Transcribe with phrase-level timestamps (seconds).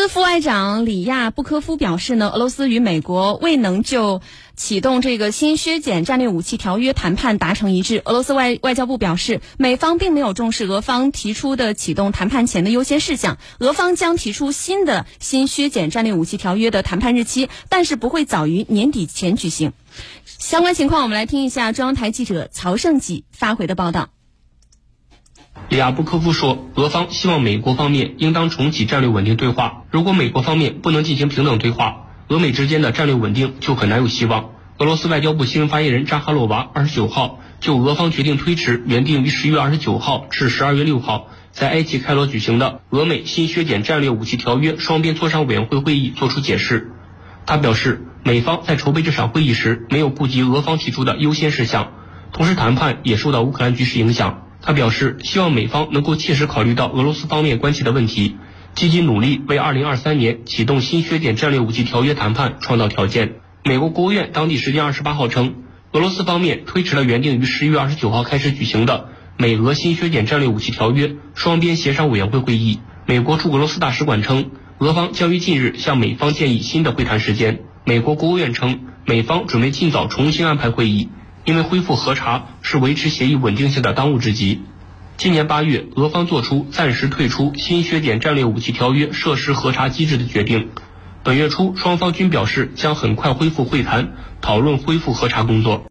[0.00, 4.22] 斯副外长里亚布科夫表示呢，俄罗斯与美国未能就
[4.56, 8.00] 启动这个新削减战略武器条约谈判达成一致。
[8.06, 19.74] 俄罗斯外外交部表示，美方并没有重视俄方提出的启动谈判前的优先事项，俄方将提出新的新削减战略武器条约的谈判日期，但是不会早于年底前举行。
[20.24, 24.08] 相关情况，我们来听一下中央台记者曹胜己发回的报道。
[25.70, 29.84] 里亚布科夫说，俄方希望美国方面应当重启战略稳定对话。
[29.92, 34.50] 如果美国方面不能进行平等对话，俄美之间的战略稳定就很难有希望。
[34.78, 46.90] 俄罗斯外交部新闻发言人扎哈洛娃二十九号就俄方决定推迟原定于十一月二十九号至十二月六号在埃及开罗举行的俄美新削减战略武器条约双边磋商委员会会议作出解释。
[47.46, 51.92] 他表示，美方在筹备这场会议时没有顾及俄方提出的优先事项，
[52.32, 54.48] 同时谈判也受到乌克兰局势影响。
[54.62, 58.36] 他表示，希望美方能够切实考虑到俄罗斯方面关切的问题，
[58.74, 63.36] 积极努力为2023年启动新削减战略武器条约谈判创造条件。
[63.64, 65.54] 美国国务院当地时间28号称，
[65.92, 69.08] 俄罗斯方面推迟了原定于10月29号开始举行的
[69.38, 72.80] 美俄新削减战略武器条约双边协商委员会会议。
[73.06, 77.60] 美国驻俄罗斯大使馆称，俄方将于近日向美方建议新的会谈时间。
[77.84, 81.08] 美国国务院称，美方准备尽早重新安排会议。
[81.50, 84.62] 因为恢复核查是维持协议稳定性的当务之急。
[85.16, 90.68] 今年八月，俄方作出暂时退出新削减战略武器条约设施核查机制的决定。
[91.24, 95.78] 本月初，双方均表示将很快恢复会谈，讨论恢复核查工作。